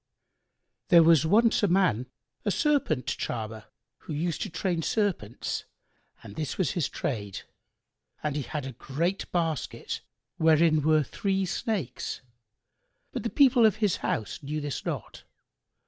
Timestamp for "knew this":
14.41-14.83